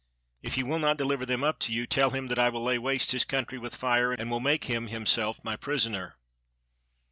If 0.41 0.55
he 0.55 0.63
will 0.63 0.79
not 0.79 0.97
deliver 0.97 1.27
them 1.27 1.43
up 1.43 1.59
to 1.59 1.71
you, 1.71 1.85
tell 1.85 2.09
him 2.09 2.25
that 2.29 2.39
I 2.39 2.49
will 2.49 2.63
lay 2.63 2.79
waste 2.79 3.11
his 3.11 3.23
country 3.23 3.59
with 3.59 3.75
fire, 3.75 4.11
and 4.11 4.31
will 4.31 4.39
make 4.39 4.63
him 4.63 4.87
himself 4.87 5.43
my 5.43 5.55
prisoner." 5.55 6.15